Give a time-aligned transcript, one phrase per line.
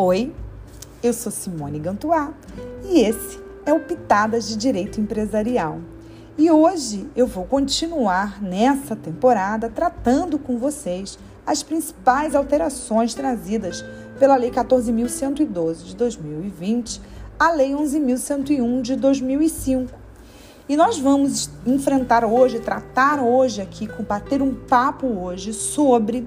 [0.00, 0.32] Oi,
[1.02, 2.32] eu sou Simone Gantuá
[2.88, 5.80] e esse é o Pitadas de Direito Empresarial.
[6.38, 13.84] E hoje eu vou continuar nessa temporada tratando com vocês as principais alterações trazidas
[14.20, 17.00] pela Lei 14.112 de 2020,
[17.36, 19.98] a Lei 11.101 de 2005.
[20.68, 26.24] E nós vamos enfrentar hoje, tratar hoje aqui, bater um papo hoje sobre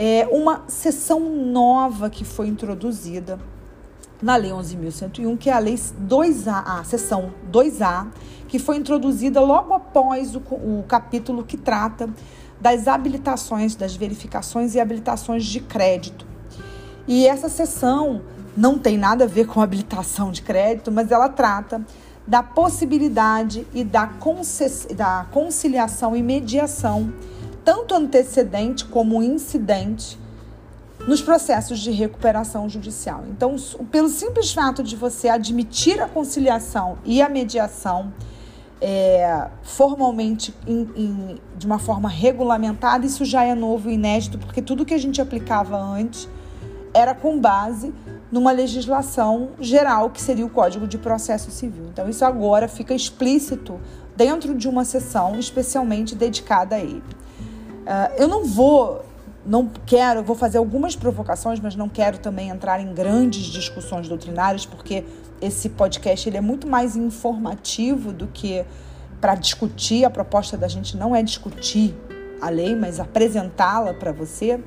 [0.00, 3.36] é, uma sessão nova que foi introduzida
[4.22, 8.06] na Lei 11.101, que é a Lei 2A, a seção 2A,
[8.46, 12.08] que foi introduzida logo após o, o capítulo que trata
[12.60, 16.24] das habilitações, das verificações e habilitações de crédito.
[17.08, 18.22] E essa sessão
[18.56, 21.84] não tem nada a ver com habilitação de crédito, mas ela trata
[22.24, 24.08] da possibilidade e da,
[24.94, 27.12] da conciliação e mediação,
[27.68, 30.18] tanto antecedente como incidente,
[31.06, 33.24] nos processos de recuperação judicial.
[33.28, 33.56] Então,
[33.90, 38.10] pelo simples fato de você admitir a conciliação e a mediação,
[38.80, 40.54] é, formalmente
[41.58, 45.20] de uma forma regulamentada, isso já é novo e inédito, porque tudo que a gente
[45.20, 46.26] aplicava antes
[46.94, 47.92] era com base
[48.32, 51.84] numa legislação geral, que seria o Código de Processo Civil.
[51.92, 53.78] Então, isso agora fica explícito
[54.16, 57.27] dentro de uma sessão especialmente dedicada a ele.
[57.88, 59.02] Uh, eu não vou,
[59.46, 64.66] não quero, vou fazer algumas provocações, mas não quero também entrar em grandes discussões doutrinárias,
[64.66, 65.04] porque
[65.40, 68.62] esse podcast ele é muito mais informativo do que
[69.22, 70.04] para discutir.
[70.04, 71.94] A proposta da gente não é discutir
[72.42, 74.60] a lei, mas apresentá-la para você.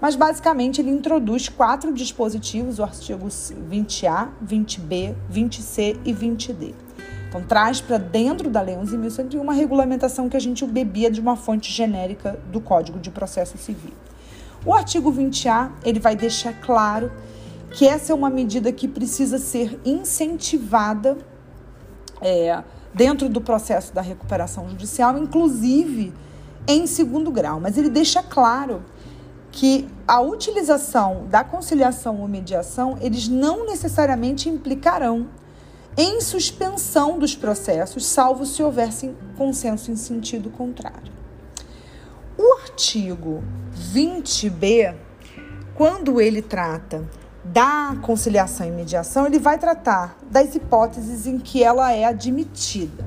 [0.00, 6.74] Mas basicamente ele introduz quatro dispositivos, o artigo 20A, 20B, 20C e 20D.
[7.30, 11.36] Então traz para dentro da Lei 11.101 uma regulamentação que a gente bebia de uma
[11.36, 13.92] fonte genérica do Código de Processo Civil.
[14.66, 17.10] O artigo 20A, ele vai deixar claro
[17.70, 21.16] que essa é uma medida que precisa ser incentivada
[22.20, 26.12] é, dentro do processo da recuperação judicial, inclusive
[26.66, 27.60] em segundo grau.
[27.60, 28.82] Mas ele deixa claro
[29.52, 35.28] que a utilização da conciliação ou mediação, eles não necessariamente implicarão
[35.96, 41.12] em suspensão dos processos, salvo se houvesse consenso em sentido contrário.
[42.38, 43.42] O artigo
[43.92, 44.94] 20b,
[45.74, 47.04] quando ele trata
[47.44, 53.04] da conciliação e mediação, ele vai tratar das hipóteses em que ela é admitida.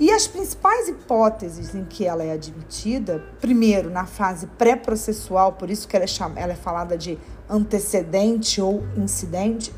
[0.00, 5.88] E as principais hipóteses em que ela é admitida, primeiro na fase pré-processual, por isso
[5.88, 7.18] que ela é, chamada, ela é falada de
[7.50, 9.74] antecedente ou incidente,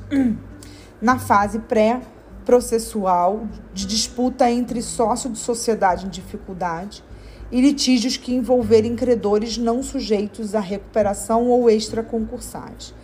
[1.00, 2.19] na fase pré-processual
[3.72, 7.04] de disputa entre sócio de sociedade em dificuldade
[7.52, 12.94] e litígios que envolverem credores não sujeitos à recuperação ou extraconcursais.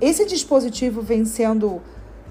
[0.00, 1.80] Esse dispositivo vem sendo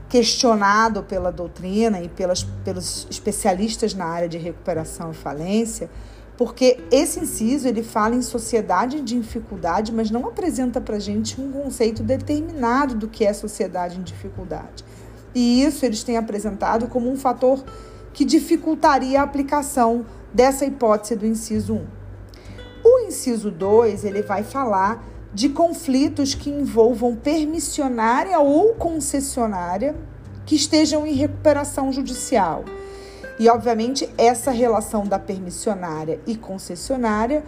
[0.07, 5.89] questionado pela doutrina e pelas, pelos especialistas na área de recuperação e falência,
[6.37, 11.51] porque esse inciso ele fala em sociedade de dificuldade, mas não apresenta para gente um
[11.51, 14.83] conceito determinado do que é sociedade em dificuldade.
[15.35, 17.63] E isso eles têm apresentado como um fator
[18.13, 21.85] que dificultaria a aplicação dessa hipótese do inciso 1.
[22.83, 25.03] O inciso 2 ele vai falar
[25.33, 29.93] de conflitos que envolvam permissionária ou concessionária
[30.45, 32.63] que estejam em recuperação judicial.
[33.37, 37.43] E, obviamente, essa relação da permissionária e concessionária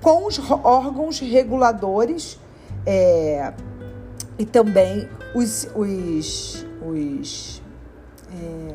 [0.00, 2.40] com os órgãos reguladores
[2.86, 3.52] é,
[4.38, 7.62] e também os, os, os,
[8.32, 8.74] é,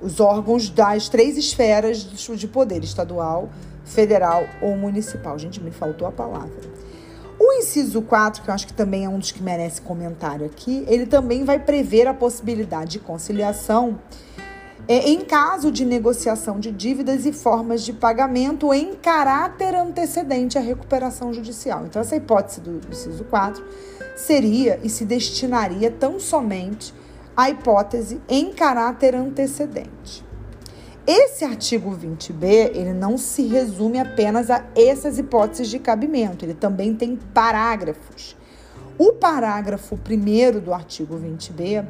[0.00, 3.50] os órgãos das três esferas de poder estadual,
[3.84, 5.38] federal ou municipal.
[5.38, 6.72] Gente, me faltou a palavra.
[7.38, 10.84] O inciso 4, que eu acho que também é um dos que merece comentário aqui,
[10.86, 13.98] ele também vai prever a possibilidade de conciliação
[14.88, 20.60] é, em caso de negociação de dívidas e formas de pagamento em caráter antecedente à
[20.60, 21.86] recuperação judicial.
[21.86, 23.64] Então, essa hipótese do inciso 4
[24.16, 26.92] seria e se destinaria tão somente
[27.36, 30.24] à hipótese em caráter antecedente.
[31.06, 36.94] Esse artigo 20b, ele não se resume apenas a essas hipóteses de cabimento, ele também
[36.94, 38.36] tem parágrafos.
[38.98, 41.84] O parágrafo 1 do artigo 20b,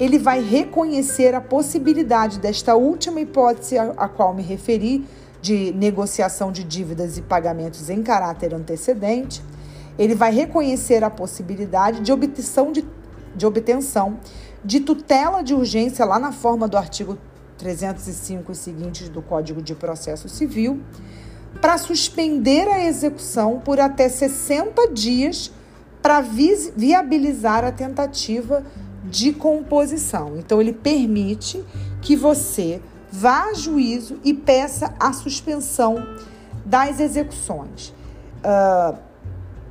[0.00, 5.04] ele vai reconhecer a possibilidade desta última hipótese a, a qual me referi,
[5.44, 9.42] de negociação de dívidas e pagamentos em caráter antecedente,
[9.98, 12.82] ele vai reconhecer a possibilidade de obtenção de,
[13.36, 14.18] de obtenção
[14.64, 17.18] de tutela de urgência lá na forma do artigo
[17.58, 20.80] 305 e seguintes do Código de Processo Civil,
[21.60, 25.52] para suspender a execução por até 60 dias
[26.02, 28.64] para vi viabilizar a tentativa
[29.04, 30.36] de composição.
[30.36, 31.62] Então, ele permite
[32.02, 36.04] que você vá a juízo e peça a suspensão
[36.64, 37.94] das execuções.
[38.42, 38.98] Uh,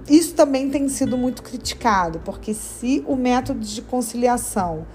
[0.07, 4.85] isso também tem sido muito criticado, porque se o método de conciliação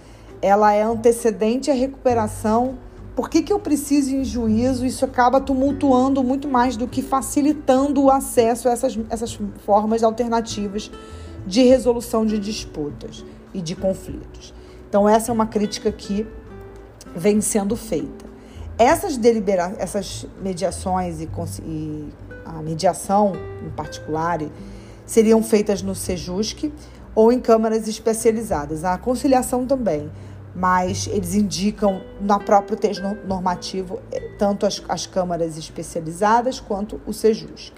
[0.41, 2.79] ela é antecedente à recuperação,
[3.17, 4.87] por que, que eu preciso ir em juízo?
[4.87, 10.91] Isso acaba tumultuando muito mais do que facilitando o acesso a essas, essas formas alternativas
[11.45, 14.55] de resolução de disputas e de conflitos.
[14.89, 16.27] Então, essa é uma crítica que
[17.17, 18.25] vem sendo feita.
[18.79, 21.29] Essas, delibera essas mediações e,
[21.65, 22.09] e
[22.45, 23.33] a mediação,
[23.67, 24.41] em particular,
[25.09, 26.71] seriam feitas no Sejusc
[27.15, 28.85] ou em câmaras especializadas.
[28.85, 30.09] A conciliação também,
[30.55, 37.13] mas eles indicam no próprio texto normativo eh, tanto as, as câmaras especializadas quanto o
[37.13, 37.73] Sejusc.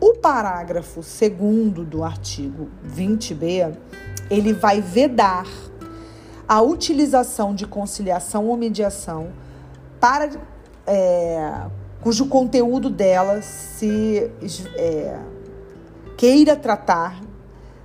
[0.00, 3.76] O parágrafo segundo do artigo 20b,
[4.30, 5.46] ele vai vedar
[6.46, 9.32] a utilização de conciliação ou mediação
[9.98, 10.30] para
[10.86, 11.62] é,
[12.00, 14.30] cujo conteúdo dela se
[14.76, 15.18] é,
[16.16, 17.20] queira tratar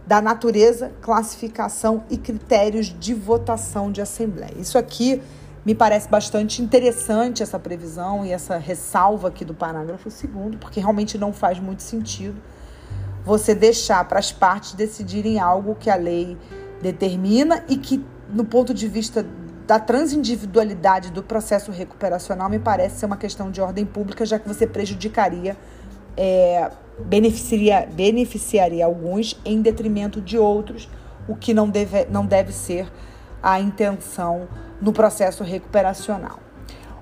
[0.05, 4.55] da natureza, classificação e critérios de votação de assembleia.
[4.57, 5.21] Isso aqui
[5.65, 11.17] me parece bastante interessante essa previsão e essa ressalva aqui do parágrafo segundo, porque realmente
[11.17, 12.41] não faz muito sentido
[13.23, 16.37] você deixar para as partes decidirem algo que a lei
[16.81, 18.03] determina e que,
[18.33, 19.25] no ponto de vista
[19.67, 24.47] da transindividualidade do processo recuperacional me parece ser uma questão de ordem pública, já que
[24.47, 25.55] você prejudicaria,
[26.17, 26.71] é,
[27.05, 30.89] beneficiaria, beneficiaria alguns em detrimento de outros,
[31.27, 32.91] o que não deve, não deve ser
[33.41, 34.47] a intenção
[34.81, 36.39] no processo recuperacional.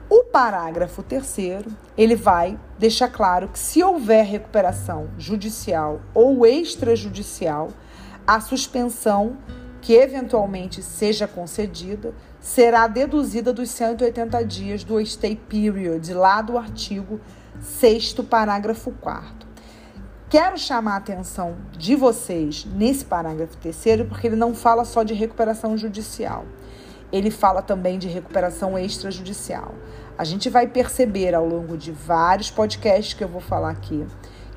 [0.09, 7.69] O parágrafo terceiro, ele vai deixar claro que se houver recuperação judicial ou extrajudicial,
[8.25, 9.37] a suspensão
[9.81, 17.19] que eventualmente seja concedida será deduzida dos 180 dias do stay period, lá do artigo
[17.59, 19.46] 6 parágrafo 4
[20.29, 25.13] Quero chamar a atenção de vocês nesse parágrafo terceiro, porque ele não fala só de
[25.13, 26.45] recuperação judicial.
[27.11, 29.73] Ele fala também de recuperação extrajudicial.
[30.17, 34.05] A gente vai perceber ao longo de vários podcasts que eu vou falar aqui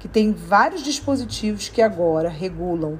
[0.00, 2.98] que tem vários dispositivos que agora regulam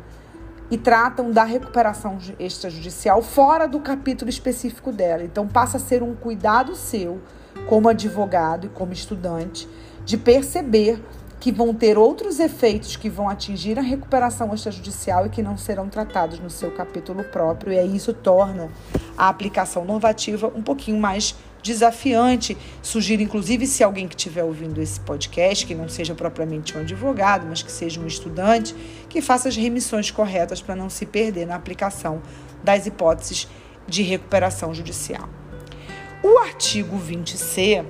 [0.70, 5.24] e tratam da recuperação extrajudicial fora do capítulo específico dela.
[5.24, 7.20] Então passa a ser um cuidado seu,
[7.66, 9.66] como advogado e como estudante,
[10.04, 11.02] de perceber
[11.40, 15.88] que vão ter outros efeitos que vão atingir a recuperação extrajudicial e que não serão
[15.88, 18.70] tratados no seu capítulo próprio, e aí isso torna
[19.16, 22.56] a aplicação normativa um pouquinho mais desafiante.
[22.82, 27.46] Sugiro, inclusive, se alguém que estiver ouvindo esse podcast, que não seja propriamente um advogado,
[27.48, 28.74] mas que seja um estudante,
[29.08, 32.20] que faça as remissões corretas para não se perder na aplicação
[32.62, 33.48] das hipóteses
[33.86, 35.28] de recuperação judicial.
[36.22, 37.82] O artigo 20C,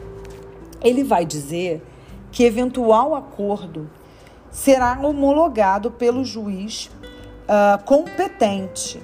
[0.83, 1.83] ele vai dizer
[2.31, 3.91] que eventual acordo
[4.51, 6.91] será homologado pelo juiz
[7.49, 9.03] uh, competente.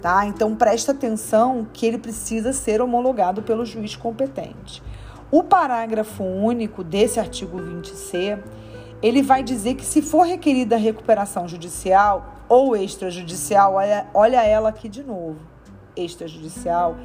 [0.00, 0.26] Tá?
[0.26, 4.82] Então presta atenção que ele precisa ser homologado pelo juiz competente.
[5.30, 8.38] O parágrafo único desse artigo 20C,
[9.02, 14.88] ele vai dizer que se for requerida recuperação judicial ou extrajudicial, olha, olha ela aqui
[14.88, 15.38] de novo,
[15.96, 16.96] extrajudicial,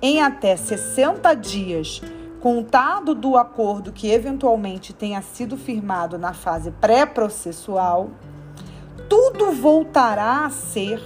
[0.00, 2.00] em até 60 dias
[2.46, 8.10] contado do acordo que eventualmente tenha sido firmado na fase pré-processual,
[9.08, 11.02] tudo voltará a ser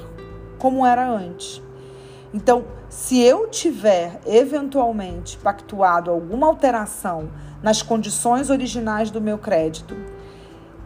[0.58, 1.62] como era antes.
[2.34, 7.30] Então, se eu tiver eventualmente pactuado alguma alteração
[7.62, 9.96] nas condições originais do meu crédito,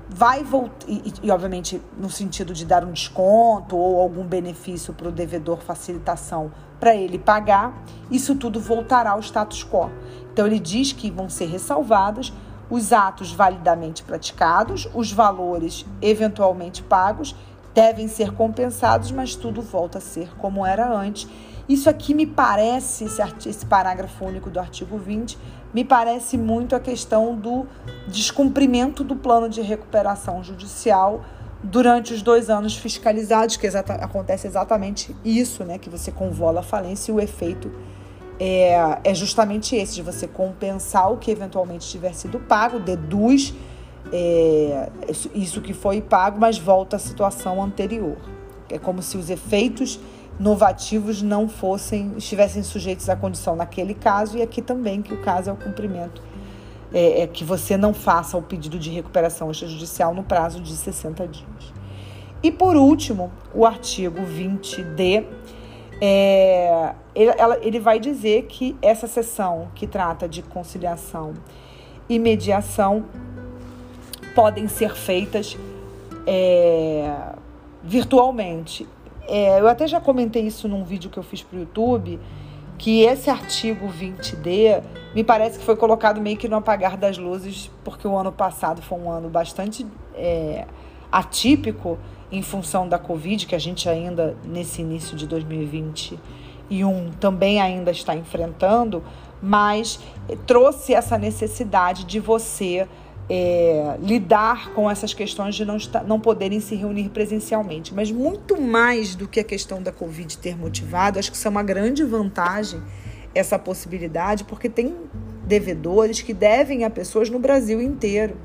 [0.09, 5.09] vai voltar, e, e, obviamente no sentido de dar um desconto ou algum benefício para
[5.09, 6.53] o devedor, facilitação
[6.85, 7.73] para ele pagar,
[8.11, 9.91] isso tudo voltará ao status quo.
[10.31, 12.31] Então, ele diz que vão ser ressalvados
[12.69, 17.35] os atos validamente praticados, os valores eventualmente pagos
[17.73, 21.27] devem ser compensados, mas tudo volta a ser como era antes.
[21.67, 23.07] Isso aqui me parece,
[23.47, 25.39] esse, parágrafo único do artigo 20,
[25.73, 27.67] me parece muito a questão do
[28.07, 31.25] descumprimento do plano de recuperação judicial
[31.65, 35.79] durante os dois anos fiscalizados, que exata, acontece exatamente isso, né?
[35.79, 37.73] Que você convola a falência e o efeito
[38.39, 43.55] é, é justamente esse, de você compensar o que eventualmente tiver sido pago, deduz
[44.13, 44.91] é,
[45.35, 48.19] isso que foi pago, mas volta à situação anterior.
[48.71, 49.99] É como se os efeitos
[50.39, 55.49] novativos não fossem, estivessem sujeitos à condição naquele caso, e aqui também que o caso
[55.49, 56.21] é o cumprimento,
[56.95, 61.27] é, é que você não faça o pedido de recuperação extrajudicial no prazo de 60
[61.27, 61.75] dias.
[62.41, 65.25] E por último, o artigo 20D,
[66.01, 67.33] é, ele,
[67.63, 71.35] ele vai dizer que essa sessão que trata de conciliação
[72.09, 73.07] e mediação
[74.35, 75.57] podem ser feitas
[76.27, 77.11] é,
[77.83, 78.87] virtualmente.
[79.27, 82.21] É, eu até já comentei isso num vídeo que eu fiz para o YouTube,
[82.77, 84.83] que esse artigo 20D
[85.15, 88.83] me parece que foi colocado meio que no apagar das luzes, porque o ano passado
[88.83, 90.67] foi um ano bastante é,
[91.11, 91.99] atípico
[92.33, 98.17] em função da Covid, que a gente ainda, nesse início de 2021, também ainda está
[98.17, 99.05] enfrentando,
[99.41, 100.01] mas
[100.47, 102.89] trouxe essa necessidade de você
[103.29, 107.95] é, lidar com essas questões de não, estar, não poderem se reunir presencialmente.
[107.95, 111.51] Mas muito mais do que a questão da Covid ter motivado, acho que isso é
[111.51, 112.83] uma grande vantagem,
[113.35, 114.95] essa possibilidade, porque tem
[115.47, 118.37] devedores que devem a pessoas no Brasil inteiro.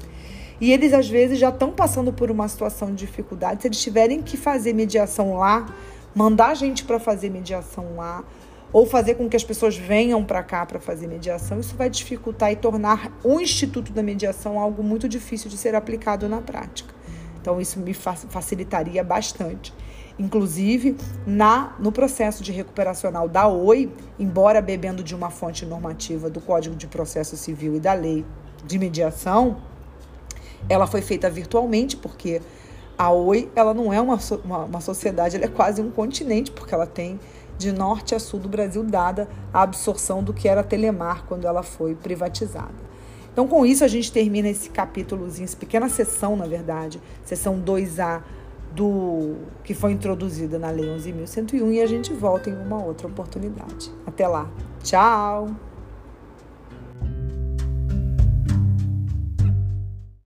[0.60, 3.62] E eles, às vezes, já estão passando por uma situação de dificuldade.
[3.62, 5.74] Se eles tiverem que fazer mediação lá,
[6.14, 8.24] mandar gente para fazer mediação lá,
[8.72, 12.52] ou fazer com que as pessoas venham para cá para fazer mediação, isso vai dificultar
[12.52, 16.94] e tornar o Instituto da Mediação algo muito difícil de ser aplicado na prática.
[17.42, 19.74] Então, isso me facilitaria bastante.
[20.18, 26.42] Inclusive, na, no processo de recuperacional da OI, embora bebendo de uma fonte normativa do
[26.42, 28.26] Código de Processo Civil e da Lei
[28.66, 29.62] de Mediação,
[30.68, 32.42] ela foi feita virtualmente, porque
[32.98, 36.74] a OI ela não é uma, uma, uma sociedade, ela é quase um continente, porque
[36.74, 37.18] ela tem
[37.58, 41.64] de norte a sul do Brasil, dada a absorção do que era Telemar quando ela
[41.64, 42.89] foi privatizada.
[43.32, 48.22] Então, com isso, a gente termina esse capítulozinho, essa pequena sessão, na verdade, sessão 2A
[48.76, 53.92] do que foi introduzida na Lei 11.101 e a gente volta em uma outra oportunidade.
[54.06, 54.50] Até lá.
[54.84, 55.69] Tchau!